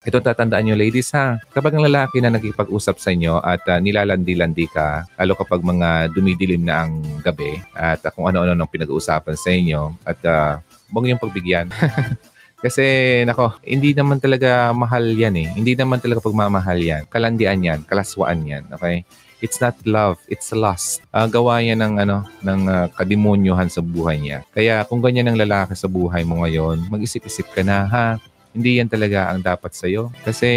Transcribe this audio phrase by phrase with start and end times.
[0.00, 4.64] Ito tatandaan nyo ladies ha, kapag ang lalaki na nakipag-usap sa inyo at uh, nilalandi-landi
[4.72, 9.52] ka, lalo kapag mga dumidilim na ang gabi at uh, kung ano-ano nang pinag-uusapan sa
[9.52, 10.56] inyo at uh,
[10.88, 11.68] huwag niyong pagbigyan.
[12.64, 12.84] Kasi,
[13.28, 15.52] nako, hindi naman talaga mahal yan eh.
[15.52, 17.04] Hindi naman talaga pagmamahal yan.
[17.12, 19.04] Kalandian yan, kalaswaan yan, okay?
[19.44, 21.04] It's not love, it's lust.
[21.12, 24.48] Uh, gawa yan ng, ano, ng uh, kadimonyohan sa buhay niya.
[24.56, 28.06] Kaya kung ganyan ang lalaki sa buhay mo ngayon, mag-isip-isip ka na ha
[28.50, 30.10] hindi yan talaga ang dapat sa'yo.
[30.26, 30.50] Kasi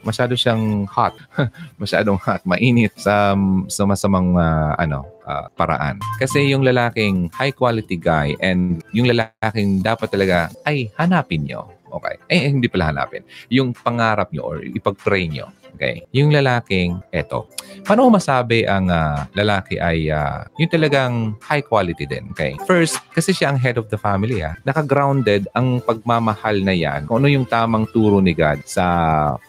[0.00, 1.12] masyado siyang hot.
[1.82, 3.36] Masyadong hot, mainit sa,
[3.68, 6.00] sa masamang uh, ano, uh, paraan.
[6.16, 11.68] Kasi yung lalaking high quality guy and yung lalaking dapat talaga ay hanapin nyo.
[11.94, 12.16] Okay.
[12.26, 13.22] Eh, hindi pala hanapin.
[13.52, 16.06] Yung pangarap nyo or ipag-pray nyo Okay?
[16.14, 17.50] Yung lalaking, eto.
[17.82, 22.30] Paano masabi ang uh, lalaki ay uh, yung talagang high quality din?
[22.32, 22.54] Okay?
[22.64, 24.40] First, kasi siya ang head of the family.
[24.40, 24.56] Ha?
[24.62, 27.10] Naka-grounded ang pagmamahal na yan.
[27.10, 28.86] Kung ano yung tamang turo ni God sa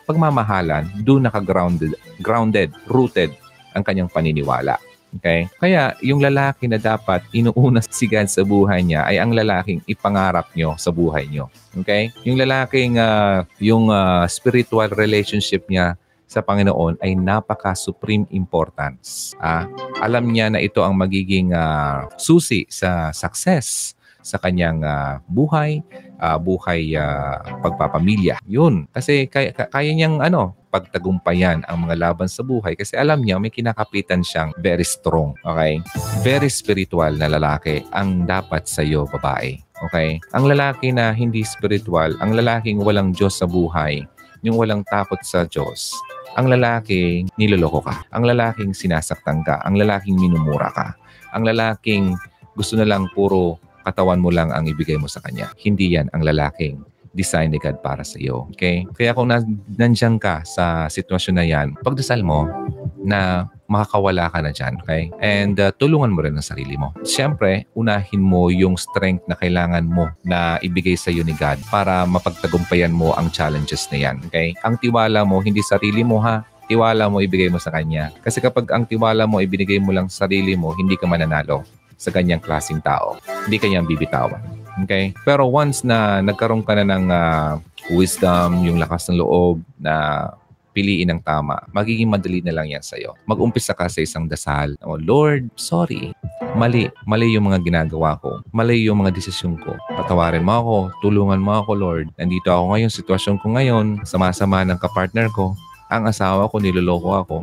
[0.09, 3.31] pagmamahalan, doon naka-grounded, grounded, rooted
[3.77, 4.81] ang kanyang paniniwala.
[5.15, 5.47] Okay?
[5.55, 10.51] Kaya yung lalaki na dapat inuuna si God sa buhay niya ay ang lalaking ipangarap
[10.57, 11.47] nyo sa buhay nyo.
[11.83, 12.11] Okay?
[12.27, 15.95] Yung lalaking uh, yung uh, spiritual relationship niya
[16.25, 19.37] sa Panginoon ay napaka-supreme importance.
[19.39, 19.69] Ah,
[20.01, 23.95] alam niya na ito ang magiging uh, susi sa success
[24.25, 25.85] sa kanyang uh, buhay,
[26.17, 28.41] uh, buhay uh, pagpapamilya.
[28.49, 28.89] Yun.
[28.89, 33.53] Kasi kaya, kaya niyang ano, pagtagumpayan ang mga laban sa buhay kasi alam niya may
[33.53, 35.37] kinakapitan siyang very strong.
[35.45, 35.77] Okay?
[36.25, 39.61] Very spiritual na lalaki ang dapat sa iyo, babae.
[39.87, 40.17] Okay?
[40.33, 44.03] Ang lalaki na hindi spiritual, ang lalaking walang Diyos sa buhay,
[44.41, 45.93] yung walang takot sa Diyos,
[46.35, 48.03] ang lalaking niloloko ka.
[48.11, 49.63] Ang lalaking sinasaktan ka.
[49.63, 50.91] Ang lalaking minumura ka.
[51.31, 52.15] Ang lalaking
[52.55, 55.51] gusto na lang puro katawan mo lang ang ibigay mo sa kanya.
[55.55, 56.83] Hindi yan ang lalaking
[57.15, 58.51] design ni God para sa iyo.
[58.51, 58.83] Okay?
[58.91, 59.39] Kaya kung na,
[59.79, 62.43] nandiyan ka sa sitwasyon na yan, pagdasal mo
[62.99, 64.77] na makakawala ka na dyan.
[64.81, 65.09] Okay?
[65.21, 66.93] And uh, tulungan mo rin ang sarili mo.
[67.01, 72.05] Siyempre, unahin mo yung strength na kailangan mo na ibigay sa iyo ni God para
[72.05, 74.21] mapagtagumpayan mo ang challenges na yan.
[74.29, 74.53] Okay?
[74.61, 78.13] Ang tiwala mo, hindi sarili mo ha, tiwala mo ibigay mo sa Kanya.
[78.21, 82.11] Kasi kapag ang tiwala mo ibinigay mo lang sa sarili mo, hindi ka mananalo sa
[82.11, 83.15] ganyang klaseng tao.
[83.47, 84.41] Hindi kanyang bibitawan.
[84.83, 85.15] Okay?
[85.23, 87.51] Pero once na nagkaroon ka na ng uh,
[87.95, 90.27] wisdom, yung lakas ng loob na
[90.75, 93.15] piliin ang tama, magiging madali na lang yan sa'yo.
[93.23, 94.75] Mag-umpisa ka sa isang dasal.
[94.83, 96.11] Oh, Lord, sorry.
[96.59, 96.91] Mali.
[97.07, 98.43] Mali yung mga ginagawa ko.
[98.51, 99.71] Mali yung mga desisyon ko.
[99.95, 100.75] Patawarin mo ako.
[100.99, 102.11] Tulungan mo ako, Lord.
[102.19, 105.55] Nandito ako ngayon, sitwasyon ko ngayon, sama-sama ng kapartner ko.
[105.87, 107.35] Ang asawa ko, niloloko ako.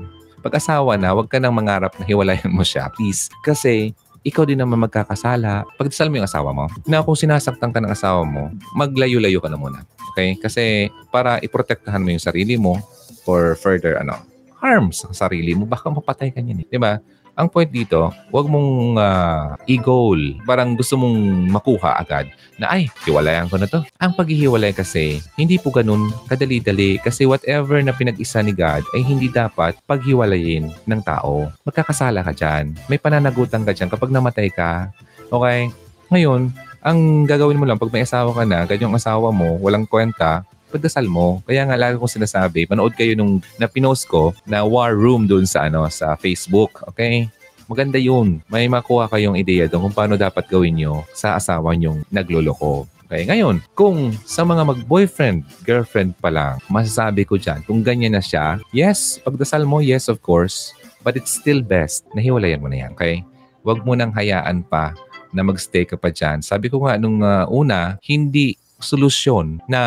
[0.45, 3.33] Pag asawa na, huwag ka nang mangarap na hiwalayan mo siya, please.
[3.41, 5.67] Kasi ikaw din naman magkakasala.
[5.79, 9.59] Pagdasal mo yung asawa mo, na kung sinasaktan ka ng asawa mo, maglayo-layo ka na
[9.59, 9.83] muna.
[10.13, 10.37] Okay?
[10.39, 12.79] Kasi para iprotektahan mo yung sarili mo
[13.23, 14.19] for further ano,
[14.63, 16.63] harm sa sarili mo, baka mapatay ka niyan.
[16.63, 16.69] Eh.
[16.71, 17.03] Di ba?
[17.33, 20.37] Ang point dito, huwag mong uh, i-goal.
[20.45, 22.29] Parang gusto mong makuha agad
[22.61, 23.81] na ay, hiwalayan ko na to.
[23.97, 29.33] Ang paghihiwalay kasi, hindi po ganun kadali-dali kasi whatever na pinag-isa ni God ay hindi
[29.33, 31.49] dapat paghiwalayin ng tao.
[31.65, 32.77] Magkakasala ka dyan.
[32.93, 34.93] May pananagutan ka dyan kapag namatay ka.
[35.33, 35.73] Okay?
[36.13, 36.53] Ngayon,
[36.85, 41.05] ang gagawin mo lang pag may asawa ka na, ganyang asawa mo, walang kwenta, pagdasal
[41.05, 41.45] mo.
[41.45, 45.69] Kaya nga lagi kong sinasabi, panood kayo nung na-pinost ko na war room doon sa
[45.69, 46.81] ano sa Facebook.
[46.97, 47.29] Okay?
[47.69, 48.41] Maganda yun.
[48.49, 52.89] May makuha kayong ideya doon kung paano dapat gawin nyo sa asawa nyong nagloloko.
[53.13, 58.25] Okay, ngayon, kung sa mga mag-boyfriend, girlfriend pa lang, masasabi ko dyan, kung ganyan na
[58.25, 60.73] siya, yes, pagdasal mo, yes, of course.
[61.05, 63.21] But it's still best na hiwalayan mo na yan, okay?
[63.69, 64.97] Huwag mo nang hayaan pa
[65.29, 66.41] na magstay ka pa dyan.
[66.41, 69.81] Sabi ko nga nung uh, una, hindi solusyon na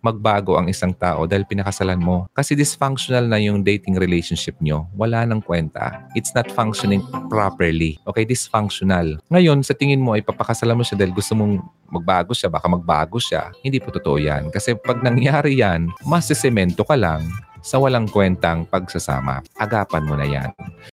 [0.00, 2.30] magbago ang isang tao dahil pinakasalan mo.
[2.32, 4.86] Kasi dysfunctional na yung dating relationship nyo.
[4.96, 6.06] Wala nang kwenta.
[6.14, 7.98] It's not functioning properly.
[8.08, 9.18] Okay, dysfunctional.
[9.28, 13.18] Ngayon, sa tingin mo ay papakasalan mo siya dahil gusto mong magbago siya, baka magbago
[13.20, 13.52] siya.
[13.60, 14.50] Hindi po totoo yan.
[14.54, 17.26] Kasi pag nangyari yan, masisemento ka lang
[17.66, 19.42] sa walang kwentang pagsasama.
[19.58, 20.54] Agapan mo na yan.